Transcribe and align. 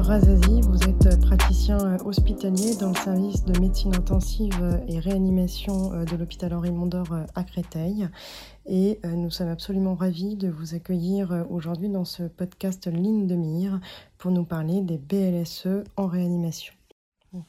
Razazi, 0.00 0.60
vous 0.60 0.82
êtes 0.84 1.20
praticien 1.20 1.78
euh, 1.80 1.98
hospitalier 2.04 2.76
dans 2.76 2.90
le 2.90 2.94
service 2.94 3.44
de 3.44 3.58
médecine 3.58 3.94
intensive 3.96 4.56
euh, 4.62 4.78
et 4.86 5.00
réanimation 5.00 5.92
euh, 5.92 6.04
de 6.04 6.14
l'hôpital 6.14 6.54
Henri 6.54 6.70
Mondor 6.70 7.06
à 7.34 7.42
Créteil. 7.42 8.08
Et 8.66 9.00
nous 9.04 9.30
sommes 9.30 9.48
absolument 9.48 9.94
ravis 9.94 10.36
de 10.36 10.48
vous 10.48 10.74
accueillir 10.74 11.46
aujourd'hui 11.50 11.88
dans 11.88 12.04
ce 12.04 12.24
podcast 12.24 12.86
Ligne 12.86 13.26
de 13.26 13.34
mire 13.34 13.80
pour 14.18 14.30
nous 14.30 14.44
parler 14.44 14.82
des 14.82 14.98
BLSE 14.98 15.84
en 15.96 16.06
réanimation. 16.06 16.74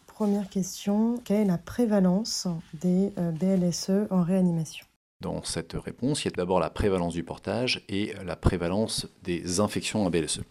première 0.08 0.50
question, 0.50 1.18
quelle 1.26 1.42
est 1.42 1.46
la 1.46 1.58
prévalence 1.58 2.48
des 2.74 3.12
BLSE 3.18 4.08
en 4.10 4.24
réanimation? 4.24 4.86
Dans 5.20 5.44
cette 5.44 5.74
réponse, 5.74 6.24
il 6.24 6.30
y 6.30 6.34
a 6.34 6.38
d'abord 6.38 6.62
la 6.62 6.70
prévalence 6.70 7.14
du 7.14 7.24
portage 7.24 7.84
et 7.90 8.14
la 8.26 8.38
prévalence 8.38 9.08
des 9.24 9.60
infections 9.60 10.08
à 10.08 10.10
BLSE. 10.10 10.42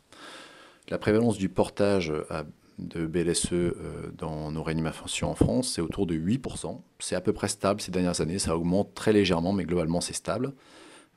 La 0.91 0.99
prévalence 0.99 1.37
du 1.37 1.49
portage 1.49 2.13
de 2.79 3.07
BLSE 3.07 3.53
euh, 3.53 3.75
dans 4.17 4.53
nos 4.53 4.63
réanimations 4.63 5.31
en 5.31 5.35
France, 5.35 5.73
c'est 5.75 5.81
autour 5.81 6.07
de 6.07 6.15
8%. 6.15 6.81
C'est 6.99 7.17
à 7.17 7.21
peu 7.21 7.33
près 7.33 7.49
stable 7.49 7.81
ces 7.81 7.91
dernières 7.91 8.21
années, 8.21 8.39
ça 8.39 8.57
augmente 8.57 8.95
très 8.95 9.13
légèrement, 9.13 9.53
mais 9.53 9.65
globalement 9.65 10.01
c'est 10.01 10.13
stable. 10.13 10.55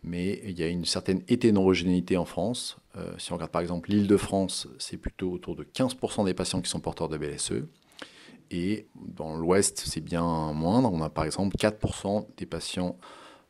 Mais 0.03 0.41
il 0.43 0.59
y 0.59 0.63
a 0.63 0.67
une 0.67 0.85
certaine 0.85 1.21
hétérogénéité 1.27 2.17
en 2.17 2.25
France. 2.25 2.77
Euh, 2.97 3.11
si 3.19 3.31
on 3.31 3.35
regarde 3.35 3.51
par 3.51 3.61
exemple 3.61 3.91
l'île 3.91 4.07
de 4.07 4.17
France, 4.17 4.67
c'est 4.79 4.97
plutôt 4.97 5.31
autour 5.31 5.55
de 5.55 5.63
15% 5.63 6.25
des 6.25 6.33
patients 6.33 6.61
qui 6.61 6.69
sont 6.69 6.79
porteurs 6.79 7.07
de 7.07 7.17
BLSE. 7.17 7.63
Et 8.49 8.87
dans 8.95 9.35
l'ouest, 9.37 9.83
c'est 9.85 10.01
bien 10.01 10.51
moindre. 10.53 10.91
On 10.91 11.01
a 11.01 11.09
par 11.09 11.23
exemple 11.23 11.55
4% 11.55 12.25
des 12.37 12.45
patients 12.45 12.97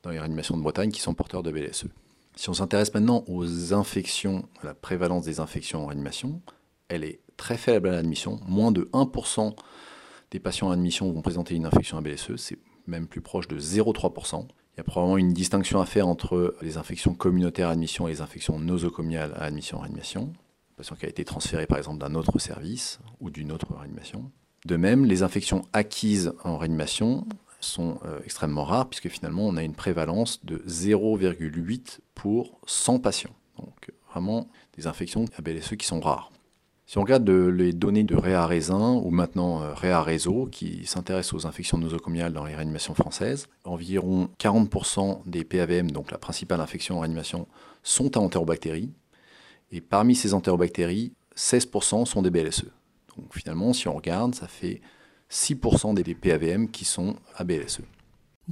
dans 0.04 0.12
les 0.12 0.20
réanimations 0.20 0.58
de 0.58 0.62
Bretagne 0.62 0.92
qui 0.92 1.02
sont 1.02 1.14
porteurs 1.14 1.42
de 1.42 1.52
BLSE. 1.52 1.86
Si 2.35 2.49
on 2.49 2.53
s'intéresse 2.53 2.94
maintenant 2.94 3.23
aux 3.27 3.73
infections, 3.73 4.48
à 4.62 4.68
la 4.68 4.74
prévalence 4.74 5.26
des 5.26 5.40
infections 5.40 5.84
en 5.84 5.87
réanimation, 5.87 6.41
elle 6.88 7.04
est 7.04 7.21
très 7.38 7.57
faible 7.57 7.90
à 7.90 7.91
l'admission. 7.91 8.40
Moins 8.48 8.71
de 8.71 8.90
1% 8.93 9.55
des 10.32 10.40
patients 10.40 10.68
en 10.68 10.71
admission 10.71 11.12
vont 11.12 11.21
présenter 11.21 11.55
une 11.55 11.65
infection 11.65 11.98
à 11.98 12.01
BLSE, 12.01 12.35
c'est 12.38 12.57
même 12.88 13.07
plus 13.07 13.21
proche 13.21 13.48
de 13.48 13.60
0,3%. 13.60 14.48
Il 14.73 14.77
y 14.77 14.79
a 14.79 14.84
probablement 14.84 15.18
une 15.18 15.34
distinction 15.34 15.82
à 15.82 15.85
faire 15.85 16.07
entre 16.07 16.55
les 16.62 16.77
infections 16.77 17.13
communautaires 17.13 17.68
à 17.68 17.71
admission 17.71 18.07
et 18.07 18.12
les 18.12 18.21
infections 18.21 18.57
nosocomiales 18.57 19.34
à 19.35 19.43
admission 19.43 19.77
en 19.77 19.82
réanimation. 19.82 20.32
Patient 20.77 20.95
qui 20.95 21.05
a 21.05 21.10
été 21.10 21.26
transféré 21.26 21.68
par 21.68 21.77
exemple 21.77 21.99
d'un 21.99 22.16
autre 22.16 22.40
service 22.40 22.99
ou 23.20 23.29
d'une 23.29 23.51
autre 23.51 23.76
réanimation. 23.76 24.32
De 24.66 24.77
même, 24.77 25.05
les 25.05 25.23
infections 25.23 25.63
acquises 25.73 26.34
en 26.43 26.57
réanimation, 26.57 27.26
sont 27.62 27.99
euh, 28.05 28.20
extrêmement 28.23 28.63
rares, 28.63 28.90
puisque 28.90 29.09
finalement, 29.09 29.45
on 29.45 29.55
a 29.55 29.63
une 29.63 29.76
prévalence 29.76 30.43
de 30.45 30.57
0,8 30.67 31.99
pour 32.15 32.59
100 32.65 32.99
patients. 32.99 33.35
Donc, 33.57 33.91
vraiment 34.12 34.48
des 34.76 34.87
infections 34.87 35.26
à 35.37 35.41
BLSE 35.41 35.76
qui 35.77 35.85
sont 35.85 35.99
rares. 35.99 36.32
Si 36.91 36.98
on 36.98 37.04
regarde 37.04 37.29
les 37.29 37.71
données 37.71 38.04
de 38.04 38.17
Réa 38.17 38.45
Raisin, 38.45 38.95
ou 39.01 39.12
maintenant 39.12 39.62
euh, 39.62 39.73
Réa 39.73 40.04
Réseau, 40.04 40.48
qui 40.51 40.85
s'intéresse 40.85 41.32
aux 41.32 41.48
infections 41.48 41.77
nosocomiales 41.77 42.34
dans 42.34 42.43
les 42.43 42.54
réanimations 42.54 42.93
françaises, 42.93 43.48
environ 43.63 44.29
40% 44.39 45.21
des 45.26 45.45
PAVM, 45.45 45.91
donc 45.91 46.12
la 46.12 46.17
principale 46.17 46.59
infection 46.59 46.98
en 46.98 46.99
réanimation, 46.99 47.48
sont 47.82 48.17
à 48.17 48.20
entérobactéries. 48.20 48.91
Et 49.71 49.79
parmi 49.79 50.15
ces 50.15 50.34
entérobactéries, 50.34 51.13
16% 51.37 52.05
sont 52.05 52.21
des 52.21 52.29
BLSE. 52.29 52.65
Donc 53.17 53.34
finalement, 53.35 53.71
si 53.71 53.87
on 53.87 53.93
regarde, 53.93 54.35
ça 54.35 54.48
fait 54.48 54.82
6% 55.32 55.93
des 55.93 56.13
PAVM 56.13 56.70
qui 56.70 56.85
sont 56.85 57.15
à 57.35 57.43
BLSE. 57.43 57.82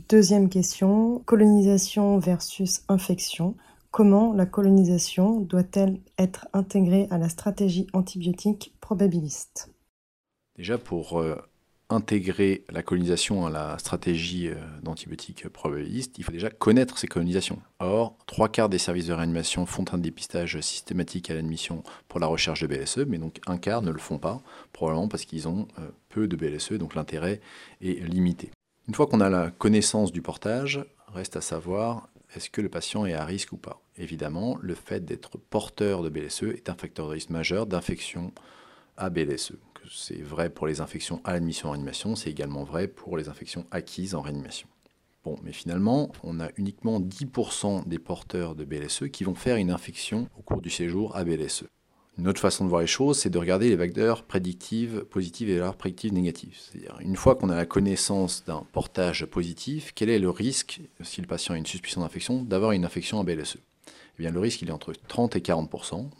Deuxième 0.08 0.50
question, 0.50 1.22
colonisation 1.26 2.20
versus 2.20 2.84
infection. 2.88 3.56
Comment 3.92 4.34
la 4.34 4.46
colonisation 4.46 5.40
doit-elle 5.42 6.00
être 6.18 6.48
intégrée 6.54 7.08
à 7.10 7.18
la 7.18 7.28
stratégie 7.28 7.88
antibiotique 7.94 8.74
probabiliste? 8.80 9.72
Déjà, 10.56 10.78
pour 10.78 11.20
euh, 11.20 11.36
intégrer 11.90 12.64
la 12.70 12.84
colonisation 12.84 13.48
à 13.48 13.50
la 13.50 13.78
stratégie 13.80 14.48
euh, 14.48 14.56
d'antibiotiques 14.84 15.50
probabiliste, 15.50 16.18
il 16.20 16.24
faut 16.24 16.32
déjà 16.32 16.50
connaître 16.50 16.98
ces 16.98 17.08
colonisations. 17.08 17.60
Or, 17.80 18.16
trois 18.28 18.48
quarts 18.48 18.70
des 18.70 18.78
services 18.78 19.08
de 19.08 19.14
réanimation 19.14 19.66
font 19.66 19.86
un 19.92 19.98
dépistage 19.98 20.60
systématique 20.62 21.32
à 21.32 21.34
l'admission 21.34 21.84
pour 22.08 22.20
la 22.20 22.28
recherche 22.28 22.62
de 22.62 22.68
BSE, 22.68 23.06
mais 23.08 23.18
donc 23.18 23.40
un 23.48 23.58
quart 23.58 23.82
ne 23.82 23.92
le 23.92 23.98
font 23.98 24.20
pas, 24.20 24.42
probablement 24.72 25.08
parce 25.08 25.26
qu'ils 25.26 25.48
ont 25.48 25.68
euh, 25.80 25.90
peu 26.10 26.28
de 26.28 26.36
BSE, 26.36 26.74
donc 26.74 26.94
l'intérêt 26.94 27.42
est 27.82 28.04
limité. 28.08 28.52
Une 28.88 28.94
fois 28.94 29.08
qu'on 29.08 29.22
a 29.22 29.30
la 29.30 29.50
connaissance 29.50 30.12
du 30.12 30.22
portage, 30.22 30.86
reste 31.08 31.36
à 31.36 31.42
savoir 31.42 32.10
est-ce 32.36 32.52
que 32.52 32.62
le 32.62 32.70
patient 32.70 33.08
est 33.08 33.14
à 33.14 33.26
risque 33.26 33.54
ou 33.54 33.58
pas. 33.58 33.82
Évidemment, 33.98 34.58
le 34.62 34.76
fait 34.76 35.04
d'être 35.04 35.40
porteur 35.40 36.04
de 36.04 36.10
BSE 36.10 36.44
est 36.44 36.70
un 36.70 36.76
facteur 36.76 37.08
de 37.08 37.14
risque 37.14 37.32
majeur 37.32 37.66
d'infection 37.66 38.32
à 38.96 39.10
BLSE 39.10 39.54
c'est 39.92 40.22
vrai 40.22 40.50
pour 40.50 40.68
les 40.68 40.82
infections 40.82 41.22
à 41.24 41.34
l'admission 41.34 41.70
en 41.70 41.72
réanimation, 41.72 42.16
c'est 42.16 42.30
également 42.30 42.64
vrai 42.64 42.88
pour 42.88 43.18
les 43.18 43.30
infections 43.30 43.66
acquises 43.72 44.16
en 44.16 44.22
réanimation. 44.22 44.68
Bon, 45.24 45.38
mais 45.44 45.52
finalement, 45.52 46.12
on 46.24 46.40
a 46.40 46.50
uniquement 46.58 47.00
10% 47.00 47.88
des 47.88 48.00
porteurs 48.00 48.56
de 48.56 48.64
BLSE 48.64 49.10
qui 49.12 49.24
vont 49.24 49.36
faire 49.36 49.58
une 49.58 49.72
infection 49.72 50.28
au 50.38 50.42
cours 50.42 50.62
du 50.62 50.70
séjour 50.70 51.16
à 51.16 51.24
BLSE. 51.24 51.66
Une 52.18 52.28
autre 52.28 52.42
façon 52.42 52.66
de 52.66 52.70
voir 52.70 52.82
les 52.82 52.88
choses, 52.88 53.20
c'est 53.20 53.30
de 53.30 53.38
regarder 53.38 53.70
les 53.70 53.76
vecteurs 53.76 54.24
prédictives 54.24 55.06
positives 55.06 55.50
et 55.50 55.54
les 55.54 55.60
valeurs 55.60 55.78
prédictives 55.78 56.14
négatives. 56.14 56.58
C'est-à-dire, 56.60 56.98
une 57.00 57.16
fois 57.16 57.36
qu'on 57.36 57.50
a 57.50 57.56
la 57.56 57.66
connaissance 57.66 58.44
d'un 58.46 58.66
portage 58.74 59.26
positif, 59.26 59.94
quel 59.96 60.10
est 60.10 60.20
le 60.20 60.30
risque, 60.30 60.82
si 61.02 61.22
le 61.22 61.28
patient 61.28 61.56
a 61.56 61.58
une 61.58 61.66
suspicion 61.66 62.02
d'infection, 62.02 62.44
d'avoir 62.44 62.74
une 62.74 62.84
infection 62.84 63.20
à 63.20 63.24
BLSE 63.24 63.58
eh 64.20 64.24
bien, 64.24 64.32
le 64.32 64.40
risque 64.40 64.62
il 64.62 64.68
est 64.68 64.74
entre 64.74 64.94
30 65.08 65.38
et 65.38 65.42
40 65.42 65.72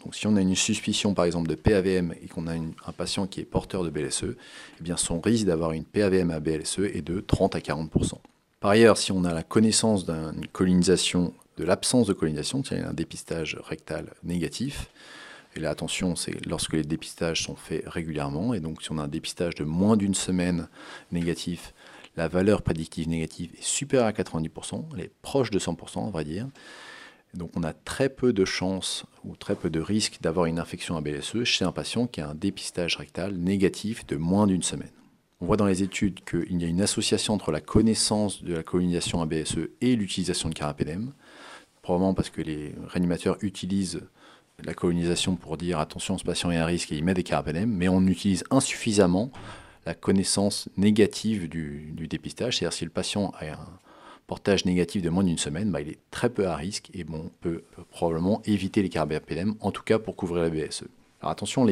Donc 0.02 0.14
si 0.14 0.26
on 0.26 0.36
a 0.36 0.40
une 0.40 0.56
suspicion 0.56 1.12
par 1.12 1.26
exemple 1.26 1.48
de 1.48 1.54
PAVM 1.54 2.14
et 2.22 2.28
qu'on 2.28 2.46
a 2.46 2.54
un 2.54 2.92
patient 2.96 3.26
qui 3.26 3.40
est 3.40 3.44
porteur 3.44 3.84
de 3.84 3.90
BLSE, 3.90 4.24
eh 4.24 4.82
bien, 4.82 4.96
son 4.96 5.20
risque 5.20 5.44
d'avoir 5.44 5.72
une 5.72 5.84
PAVM 5.84 6.30
à 6.30 6.40
BLSE 6.40 6.80
est 6.80 7.02
de 7.02 7.20
30 7.20 7.56
à 7.56 7.58
40% 7.58 8.14
Par 8.60 8.70
ailleurs, 8.70 8.96
si 8.96 9.12
on 9.12 9.24
a 9.24 9.34
la 9.34 9.42
connaissance 9.42 10.06
d'une 10.06 10.46
colonisation, 10.50 11.34
de 11.58 11.64
l'absence 11.64 12.06
de 12.06 12.14
colonisation, 12.14 12.64
c'est 12.64 12.80
un 12.80 12.94
dépistage 12.94 13.58
rectal 13.62 14.14
négatif, 14.24 14.88
et 15.56 15.60
là, 15.60 15.70
attention, 15.70 16.14
c'est 16.14 16.46
lorsque 16.46 16.74
les 16.74 16.84
dépistages 16.84 17.42
sont 17.42 17.56
faits 17.56 17.82
régulièrement. 17.86 18.54
Et 18.54 18.60
donc, 18.60 18.82
si 18.82 18.92
on 18.92 18.98
a 18.98 19.02
un 19.02 19.08
dépistage 19.08 19.56
de 19.56 19.64
moins 19.64 19.96
d'une 19.96 20.14
semaine 20.14 20.68
négatif, 21.10 21.74
la 22.16 22.28
valeur 22.28 22.62
prédictive 22.62 23.08
négative 23.08 23.50
est 23.58 23.64
supérieure 23.64 24.06
à 24.06 24.12
90%, 24.12 24.84
elle 24.94 25.00
est 25.00 25.12
proche 25.22 25.50
de 25.50 25.58
100%, 25.58 25.98
on 25.98 26.10
va 26.10 26.22
dire. 26.22 26.46
Donc 27.34 27.52
on 27.56 27.62
a 27.62 27.72
très 27.72 28.08
peu 28.08 28.32
de 28.32 28.44
chances 28.44 29.04
ou 29.24 29.36
très 29.36 29.54
peu 29.54 29.70
de 29.70 29.80
risques 29.80 30.18
d'avoir 30.20 30.46
une 30.46 30.58
infection 30.58 30.96
à 30.96 31.00
BSE 31.00 31.44
chez 31.44 31.64
un 31.64 31.72
patient 31.72 32.06
qui 32.06 32.20
a 32.20 32.28
un 32.28 32.34
dépistage 32.34 32.96
rectal 32.96 33.36
négatif 33.36 34.06
de 34.06 34.16
moins 34.16 34.46
d'une 34.46 34.62
semaine. 34.62 34.90
On 35.40 35.46
voit 35.46 35.56
dans 35.56 35.66
les 35.66 35.82
études 35.82 36.20
qu'il 36.24 36.60
y 36.60 36.64
a 36.64 36.68
une 36.68 36.82
association 36.82 37.32
entre 37.32 37.52
la 37.52 37.60
connaissance 37.60 38.42
de 38.42 38.54
la 38.54 38.62
colonisation 38.62 39.22
à 39.22 39.26
BSE 39.26 39.68
et 39.80 39.96
l'utilisation 39.96 40.48
de 40.48 40.54
carapédème, 40.54 41.12
probablement 41.82 42.14
parce 42.14 42.30
que 42.30 42.42
les 42.42 42.74
réanimateurs 42.88 43.38
utilisent 43.40 44.02
la 44.62 44.74
colonisation 44.74 45.36
pour 45.36 45.56
dire 45.56 45.78
attention, 45.78 46.18
ce 46.18 46.24
patient 46.24 46.50
est 46.50 46.58
à 46.58 46.66
risque 46.66 46.92
et 46.92 46.96
il 46.96 47.04
met 47.04 47.14
des 47.14 47.22
carapédèmes, 47.22 47.70
mais 47.70 47.88
on 47.88 48.06
utilise 48.06 48.44
insuffisamment 48.50 49.30
la 49.86 49.94
connaissance 49.94 50.68
négative 50.76 51.48
du, 51.48 51.92
du 51.94 52.06
dépistage, 52.06 52.58
c'est-à-dire 52.58 52.76
si 52.76 52.84
le 52.84 52.90
patient 52.90 53.32
a 53.38 53.46
un, 53.46 53.78
portage 54.30 54.64
négatif 54.64 55.02
de 55.02 55.10
moins 55.10 55.24
d'une 55.24 55.38
semaine, 55.38 55.72
bah, 55.72 55.80
il 55.80 55.88
est 55.88 55.98
très 56.12 56.30
peu 56.30 56.46
à 56.46 56.54
risque 56.54 56.88
et 56.94 57.02
bon, 57.02 57.32
peut, 57.40 57.64
probablement 57.90 58.40
éviter 58.44 58.80
les 58.80 58.88
carbapenem, 58.88 59.56
en 59.58 59.72
tout 59.72 59.82
cas 59.82 59.98
pour 59.98 60.14
couvrir 60.14 60.44
la 60.44 60.50
BSE. 60.50 60.84
Alors 61.20 61.32
attention, 61.32 61.66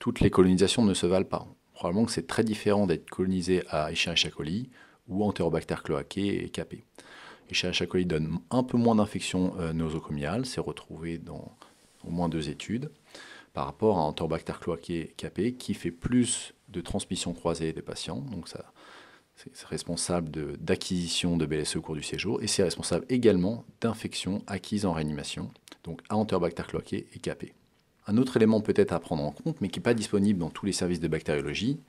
toutes 0.00 0.18
les 0.18 0.28
colonisations 0.28 0.84
ne 0.84 0.92
se 0.92 1.06
valent 1.06 1.24
pas. 1.24 1.46
Probablement 1.72 2.04
que 2.04 2.10
c'est 2.10 2.26
très 2.26 2.42
différent 2.42 2.88
d'être 2.88 3.08
colonisé 3.08 3.62
à 3.68 3.92
Escherichia 3.92 4.30
coli 4.30 4.70
ou 5.06 5.22
Enterobacter 5.22 5.76
cloacae 5.84 6.42
et 6.42 6.48
capé. 6.48 6.82
Escherichia 7.52 7.86
coli 7.86 8.06
donne 8.06 8.40
un 8.50 8.64
peu 8.64 8.76
moins 8.76 8.96
d'infections 8.96 9.54
euh, 9.60 9.72
nosocomiales, 9.72 10.46
c'est 10.46 10.60
retrouvé 10.60 11.18
dans 11.18 11.56
au 12.04 12.10
moins 12.10 12.28
deux 12.28 12.48
études, 12.48 12.90
par 13.52 13.66
rapport 13.66 13.98
à 13.98 14.00
Enterobacter 14.00 14.54
cloacae 14.60 14.90
et 14.90 15.14
capé 15.16 15.52
qui 15.54 15.74
fait 15.74 15.92
plus 15.92 16.54
de 16.70 16.80
transmission 16.80 17.34
croisée 17.34 17.72
des 17.72 17.82
patients, 17.82 18.18
donc 18.32 18.48
ça 18.48 18.64
c'est 19.36 19.66
responsable 19.66 20.30
d'acquisition 20.58 21.36
de, 21.36 21.46
BLSE 21.46 21.76
au 21.76 21.80
cours 21.80 21.96
du 21.96 22.02
séjour 22.02 22.42
et 22.42 22.46
c'est 22.46 22.62
responsable 22.62 23.04
également 23.08 23.64
d'infections 23.80 24.42
acquises 24.46 24.86
en 24.86 24.92
réanimation, 24.92 25.50
donc 25.82 26.00
à 26.08 26.16
Enterobacter 26.16 26.62
cloacae 26.62 27.04
et 27.14 27.18
capé. 27.20 27.52
Un 28.06 28.16
autre 28.16 28.36
élément 28.36 28.60
peut-être 28.60 28.92
à 28.92 29.00
prendre 29.00 29.24
en 29.24 29.32
compte, 29.32 29.60
mais 29.60 29.68
qui 29.68 29.78
n'est 29.78 29.84
pas 29.84 29.94
disponible 29.94 30.38
dans 30.38 30.50
tous 30.50 30.66
les 30.66 30.72
services 30.72 31.00
de 31.00 31.08
bactériologie, 31.08 31.80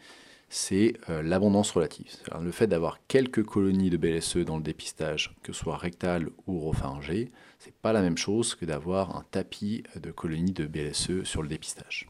c'est 0.49 0.93
euh, 1.09 1.21
l'abondance 1.21 1.71
relative. 1.71 2.11
Le 2.41 2.51
fait 2.51 2.67
d'avoir 2.67 2.99
quelques 3.07 3.43
colonies 3.43 3.89
de 3.89 3.97
BLSE 3.97 4.37
dans 4.37 4.57
le 4.57 4.63
dépistage, 4.63 5.35
que 5.43 5.51
ce 5.53 5.59
soit 5.59 5.77
rectal 5.77 6.29
ou 6.47 6.57
oropharyngé, 6.57 7.31
ce 7.59 7.67
n'est 7.67 7.75
pas 7.81 7.93
la 7.93 8.01
même 8.01 8.17
chose 8.17 8.55
que 8.55 8.65
d'avoir 8.65 9.15
un 9.17 9.25
tapis 9.31 9.83
de 9.95 10.11
colonies 10.11 10.53
de 10.53 10.67
BLSE 10.67 11.23
sur 11.23 11.41
le 11.41 11.49
dépistage. 11.49 12.07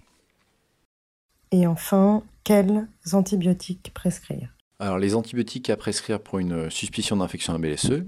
Et 1.52 1.68
enfin, 1.68 2.24
quels 2.44 2.88
antibiotiques 3.14 3.92
prescrire? 3.94 4.55
Alors, 4.80 4.98
les 4.98 5.16
antibiotiques 5.16 5.70
à 5.70 5.78
prescrire 5.78 6.20
pour 6.20 6.40
une 6.40 6.70
suspicion 6.70 7.16
d'infection 7.16 7.54
à 7.54 7.58
BLSE, 7.58 8.04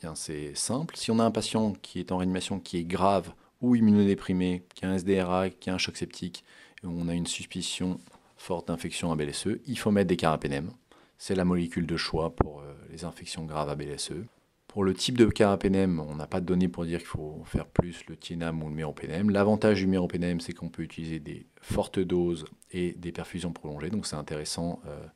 bien 0.00 0.14
c'est 0.14 0.54
simple. 0.54 0.96
Si 0.96 1.10
on 1.10 1.18
a 1.18 1.24
un 1.24 1.30
patient 1.30 1.72
qui 1.80 2.00
est 2.00 2.12
en 2.12 2.18
réanimation 2.18 2.60
qui 2.60 2.76
est 2.76 2.84
grave 2.84 3.32
ou 3.62 3.76
immunodéprimé, 3.76 4.62
qui 4.74 4.84
a 4.84 4.90
un 4.90 4.98
SDRA, 4.98 5.48
qui 5.50 5.70
a 5.70 5.74
un 5.74 5.78
choc 5.78 5.96
septique, 5.96 6.44
on 6.84 7.08
a 7.08 7.14
une 7.14 7.26
suspicion 7.26 7.98
forte 8.36 8.68
d'infection 8.68 9.12
à 9.12 9.16
BLSE, 9.16 9.58
il 9.66 9.78
faut 9.78 9.90
mettre 9.90 10.08
des 10.08 10.16
carapénèmes. 10.16 10.72
C'est 11.16 11.36
la 11.36 11.44
molécule 11.44 11.86
de 11.86 11.96
choix 11.96 12.34
pour 12.34 12.60
euh, 12.60 12.74
les 12.90 13.04
infections 13.04 13.44
graves 13.44 13.68
à 13.68 13.76
BLSE. 13.76 14.24
Pour 14.66 14.82
le 14.84 14.94
type 14.94 15.16
de 15.16 15.26
carapénème, 15.26 16.00
on 16.00 16.16
n'a 16.16 16.26
pas 16.26 16.40
de 16.40 16.46
données 16.46 16.68
pour 16.68 16.84
dire 16.84 16.98
qu'il 16.98 17.06
faut 17.06 17.42
faire 17.44 17.66
plus 17.66 18.04
le 18.08 18.16
TINAM 18.16 18.62
ou 18.62 18.68
le 18.68 18.74
méropénème. 18.74 19.30
L'avantage 19.30 19.78
du 19.78 19.86
méropénème, 19.86 20.40
c'est 20.40 20.52
qu'on 20.52 20.70
peut 20.70 20.82
utiliser 20.82 21.20
des 21.20 21.46
fortes 21.60 22.00
doses 22.00 22.46
et 22.72 22.92
des 22.92 23.12
perfusions 23.12 23.52
prolongées, 23.52 23.90
donc 23.90 24.06
c'est 24.06 24.16
intéressant, 24.16 24.80
euh, 24.86 25.06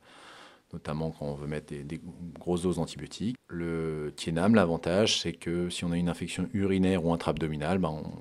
notamment 0.73 1.11
quand 1.11 1.25
on 1.25 1.35
veut 1.35 1.47
mettre 1.47 1.73
des, 1.73 2.01
grosses 2.39 2.63
doses 2.63 2.75
d'antibiotiques. 2.75 3.37
Le 3.47 4.13
TINAM, 4.15 4.55
l'avantage, 4.55 5.21
c'est 5.21 5.33
que 5.33 5.69
si 5.69 5.85
on 5.85 5.91
a 5.91 5.97
une 5.97 6.09
infection 6.09 6.49
urinaire 6.53 7.05
ou 7.05 7.13
intra-abdominale, 7.13 7.77
ben, 7.77 7.89
on, 7.89 8.11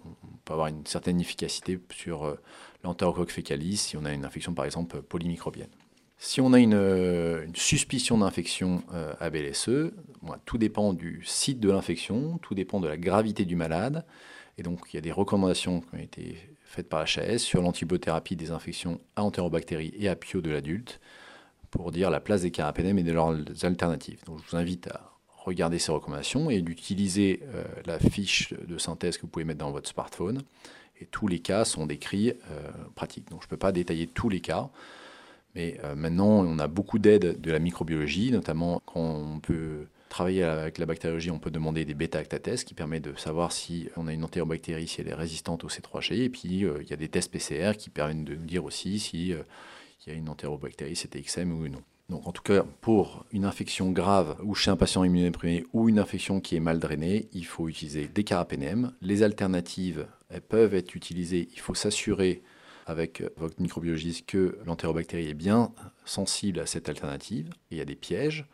peut 0.44 0.52
avoir 0.52 0.68
une 0.68 0.86
certaine 0.86 1.20
efficacité 1.20 1.80
sur 1.90 2.24
euh, 2.24 2.36
l'entérocoque 2.84 3.30
fécalis 3.30 3.76
si 3.78 3.96
on 3.96 4.04
a 4.04 4.12
une 4.12 4.24
infection 4.24 4.54
par 4.54 4.64
exemple 4.64 5.02
polymicrobienne. 5.02 5.70
Si 6.18 6.40
on 6.40 6.52
a 6.52 6.60
une, 6.60 6.74
euh, 6.74 7.46
suspicion 7.54 8.18
d'infection 8.18 8.84
euh, 8.94 9.12
à 9.18 9.28
BLSE, 9.28 9.92
tout 10.44 10.56
dépend 10.56 10.92
du 10.92 11.22
site 11.24 11.58
de 11.60 11.70
l'infection, 11.70 12.38
tout 12.38 12.54
dépend 12.54 12.80
de 12.80 12.88
la 12.88 12.96
gravité 12.96 13.44
du 13.44 13.56
malade. 13.56 14.04
Et 14.56 14.62
donc, 14.62 14.80
il 14.92 14.96
y 14.96 14.98
a 14.98 15.02
des 15.02 15.12
recommandations 15.12 15.80
qui 15.80 15.94
ont 15.94 15.98
été 15.98 16.36
faites 16.64 16.88
par 16.88 17.02
HAS 17.02 17.38
sur 17.38 17.60
l'antibiothérapie 17.60 18.36
des 18.36 18.50
infections 18.50 19.00
à 19.16 19.24
entérobactéries 19.24 19.92
et 19.98 20.08
à 20.08 20.16
pio 20.16 20.40
de 20.40 20.50
l'adulte 20.50 21.00
pour 21.76 21.92
dire 21.92 22.10
la 22.10 22.20
place 22.20 22.42
des 22.42 22.50
carapénèmes 22.50 22.98
et 22.98 23.02
de 23.02 23.12
leurs 23.12 23.36
alternatives. 23.62 24.24
Donc, 24.24 24.40
je 24.44 24.50
vous 24.50 24.56
invite 24.56 24.88
à 24.88 25.12
regarder 25.44 25.78
ces 25.78 25.92
recommandations 25.92 26.50
et 26.50 26.60
d'utiliser 26.60 27.40
euh, 27.54 27.64
la 27.84 27.98
fiche 27.98 28.52
de 28.52 28.78
synthèse 28.78 29.16
que 29.16 29.22
vous 29.22 29.28
pouvez 29.28 29.44
mettre 29.44 29.60
dans 29.60 29.70
votre 29.70 29.88
smartphone. 29.88 30.42
Et 31.00 31.06
tous 31.06 31.28
les 31.28 31.40
cas 31.40 31.64
sont 31.64 31.86
décrits 31.86 32.32
pratiques. 32.94 33.28
Donc, 33.30 33.42
je 33.42 33.46
ne 33.46 33.50
peux 33.50 33.58
pas 33.58 33.70
détailler 33.70 34.06
tous 34.06 34.30
les 34.30 34.40
cas. 34.40 34.70
Mais 35.56 35.80
euh, 35.84 35.94
maintenant, 35.96 36.44
on 36.44 36.58
a 36.58 36.68
beaucoup 36.68 36.98
d'aides 36.98 37.40
de 37.40 37.50
la 37.50 37.58
microbiologie, 37.58 38.30
notamment 38.30 38.82
quand 38.84 39.00
on 39.00 39.40
peut 39.40 39.86
travailler 40.10 40.44
avec 40.44 40.76
la 40.76 40.84
bactériologie, 40.84 41.30
on 41.30 41.38
peut 41.38 41.50
demander 41.50 41.86
des 41.86 41.94
bêta-actatests 41.94 42.68
qui 42.68 42.74
permet 42.74 43.00
de 43.00 43.16
savoir 43.16 43.52
si 43.52 43.88
on 43.96 44.06
a 44.06 44.12
une 44.12 44.22
entérobactérie, 44.22 44.86
si 44.86 45.00
elle 45.00 45.08
est 45.08 45.14
résistante 45.14 45.64
au 45.64 45.68
C3G. 45.68 46.20
Et 46.20 46.28
puis, 46.28 46.66
euh, 46.66 46.78
il 46.82 46.90
y 46.90 46.92
a 46.92 46.96
des 46.96 47.08
tests 47.08 47.32
PCR 47.32 47.72
qui 47.78 47.88
permettent 47.88 48.24
de 48.24 48.34
nous 48.34 48.44
dire 48.44 48.66
aussi 48.66 48.98
si 48.98 49.32
euh, 49.32 49.38
il 50.04 50.12
y 50.12 50.16
a 50.16 50.18
une 50.18 50.28
entérobactérie 50.28 50.94
CTXM 50.94 51.52
ou 51.52 51.68
non. 51.68 51.82
Donc, 52.08 52.26
en 52.28 52.32
tout 52.32 52.42
cas, 52.42 52.64
pour 52.80 53.24
une 53.32 53.44
infection 53.44 53.90
grave 53.90 54.36
ou 54.44 54.54
chez 54.54 54.70
un 54.70 54.76
patient 54.76 55.02
immunodéprimé 55.02 55.64
ou 55.72 55.88
une 55.88 55.98
infection 55.98 56.40
qui 56.40 56.54
est 56.54 56.60
mal 56.60 56.78
drainée, 56.78 57.28
il 57.32 57.44
faut 57.44 57.68
utiliser 57.68 58.06
des 58.06 58.22
carapénèmes. 58.22 58.92
Les 59.00 59.24
alternatives, 59.24 60.06
elles 60.28 60.40
peuvent 60.40 60.74
être 60.74 60.94
utilisées. 60.94 61.48
Il 61.52 61.58
faut 61.58 61.74
s'assurer 61.74 62.42
avec 62.86 63.24
votre 63.36 63.60
microbiologiste 63.60 64.26
que 64.26 64.58
l'entérobactérie 64.64 65.28
est 65.28 65.34
bien 65.34 65.72
sensible 66.04 66.60
à 66.60 66.66
cette 66.66 66.88
alternative. 66.88 67.50
il 67.72 67.78
y 67.78 67.80
a 67.80 67.84
des 67.84 67.96
pièges. 67.96 68.46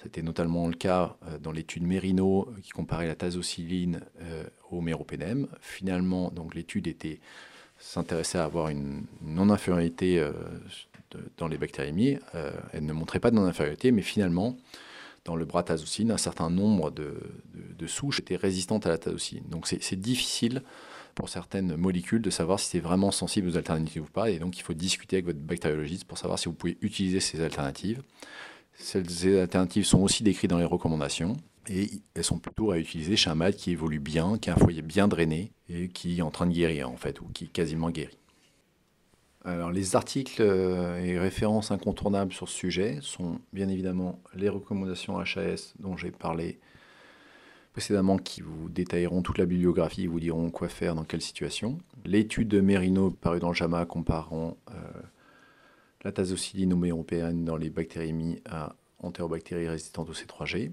C'était 0.00 0.22
notamment 0.22 0.68
le 0.68 0.74
cas 0.74 1.16
euh, 1.26 1.38
dans 1.38 1.52
l'étude 1.52 1.84
Merino 1.84 2.52
qui 2.62 2.70
comparait 2.70 3.06
la 3.06 3.14
tazocilline 3.14 4.00
euh, 4.20 4.44
au 4.70 4.80
méropénème. 4.80 5.48
Finalement, 5.60 6.32
l'étude 6.54 6.86
était 6.86 7.20
s'intéressait 7.84 8.38
à 8.38 8.44
avoir 8.44 8.68
une 8.68 9.04
non-infériorité 9.22 10.18
euh, 10.18 10.32
dans 11.36 11.46
les 11.46 11.58
bactériémies. 11.58 12.18
elle 12.72 12.84
ne 12.84 12.92
montrait 12.92 13.20
pas 13.20 13.30
de 13.30 13.36
non-infériorité, 13.36 13.92
mais 13.92 14.02
finalement, 14.02 14.56
dans 15.24 15.36
le 15.36 15.44
bras 15.44 15.62
tazocine, 15.62 16.10
un 16.10 16.16
certain 16.16 16.50
nombre 16.50 16.90
de, 16.90 17.14
de 17.54 17.86
souches 17.86 18.18
étaient 18.18 18.34
résistantes 18.34 18.86
à 18.86 18.88
la 18.88 18.98
tazocilline. 18.98 19.44
Donc 19.48 19.68
c'est 19.68 20.00
difficile 20.00 20.62
pour 21.14 21.28
certaines 21.28 21.76
molécules 21.76 22.22
de 22.22 22.30
savoir 22.30 22.60
si 22.60 22.68
c'est 22.68 22.80
vraiment 22.80 23.10
sensible 23.10 23.48
aux 23.48 23.56
alternatives 23.56 24.02
ou 24.02 24.10
pas. 24.10 24.30
Et 24.30 24.38
donc, 24.38 24.58
il 24.58 24.62
faut 24.62 24.74
discuter 24.74 25.16
avec 25.16 25.26
votre 25.26 25.38
bactériologiste 25.38 26.04
pour 26.04 26.18
savoir 26.18 26.38
si 26.38 26.46
vous 26.46 26.54
pouvez 26.54 26.76
utiliser 26.82 27.20
ces 27.20 27.40
alternatives. 27.40 28.02
Ces 28.76 29.38
alternatives 29.38 29.84
sont 29.84 30.00
aussi 30.00 30.22
décrites 30.22 30.50
dans 30.50 30.58
les 30.58 30.64
recommandations 30.64 31.36
et 31.68 31.90
elles 32.14 32.24
sont 32.24 32.38
plutôt 32.38 32.70
à 32.70 32.78
utiliser 32.78 33.16
chez 33.16 33.30
un 33.30 33.34
malade 33.34 33.56
qui 33.56 33.70
évolue 33.70 34.00
bien, 34.00 34.38
qui 34.38 34.50
a 34.50 34.54
un 34.54 34.56
foyer 34.56 34.82
bien 34.82 35.08
drainé 35.08 35.52
et 35.68 35.88
qui 35.88 36.18
est 36.18 36.22
en 36.22 36.30
train 36.30 36.46
de 36.46 36.52
guérir 36.52 36.90
en 36.90 36.96
fait, 36.96 37.20
ou 37.20 37.26
qui 37.32 37.44
est 37.44 37.52
quasiment 37.52 37.90
guéri. 37.90 38.18
Alors 39.44 39.70
les 39.70 39.94
articles 39.94 40.40
euh, 40.40 40.98
et 41.04 41.18
références 41.18 41.70
incontournables 41.70 42.32
sur 42.32 42.48
ce 42.48 42.56
sujet 42.56 42.98
sont 43.02 43.40
bien 43.52 43.68
évidemment 43.68 44.18
les 44.34 44.48
recommandations 44.48 45.18
HAS 45.18 45.74
dont 45.78 45.98
j'ai 45.98 46.10
parlé 46.10 46.58
précédemment 47.74 48.16
qui 48.16 48.40
vous 48.40 48.70
détailleront 48.70 49.20
toute 49.20 49.36
la 49.36 49.46
bibliographie 49.46 50.06
vous 50.06 50.20
diront 50.20 50.50
quoi 50.50 50.68
faire 50.68 50.94
dans 50.94 51.04
quelle 51.04 51.20
situation. 51.20 51.78
L'étude 52.06 52.48
de 52.48 52.60
Merino 52.60 53.10
parue 53.10 53.40
dans 53.40 53.52
JAMA 53.52 53.84
comparant 53.84 54.56
euh, 54.70 54.74
la 56.04 56.12
tazocilline 56.12 56.72
européenne 56.88 57.44
dans 57.44 57.56
les 57.56 57.70
bactériémies 57.70 58.40
à 58.48 58.76
entérobactéries 59.00 59.68
résistantes 59.68 60.08
au 60.08 60.12
C3G. 60.12 60.70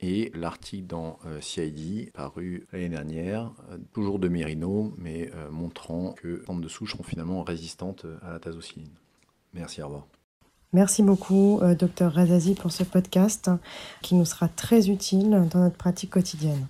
Et 0.00 0.30
l'article 0.34 0.86
dans 0.86 1.18
euh, 1.26 1.40
CID 1.40 2.12
paru 2.12 2.66
l'année 2.72 2.88
dernière, 2.88 3.52
euh, 3.70 3.78
toujours 3.92 4.18
de 4.18 4.28
Merino, 4.28 4.92
mais 4.96 5.30
montrant 5.50 6.12
que 6.12 6.44
les 6.48 6.60
de 6.60 6.68
souches 6.68 6.96
sont 6.96 7.02
finalement 7.02 7.42
résistantes 7.42 8.06
à 8.22 8.32
la 8.32 8.38
tazocilline. 8.38 8.90
Merci, 9.54 9.82
au 9.82 9.86
revoir. 9.86 10.06
Merci 10.74 11.02
beaucoup, 11.02 11.60
euh, 11.62 11.74
docteur 11.74 12.12
Razazi, 12.12 12.54
pour 12.54 12.72
ce 12.72 12.84
podcast 12.84 13.50
qui 14.02 14.14
nous 14.14 14.26
sera 14.26 14.48
très 14.48 14.90
utile 14.90 15.30
dans 15.30 15.60
notre 15.60 15.76
pratique 15.76 16.10
quotidienne. 16.10 16.66